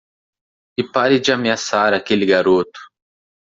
E 0.79 0.83
pare 0.93 1.19
de 1.19 1.31
ameaçar 1.31 1.93
aquele 1.93 2.25
garoto. 2.25 2.79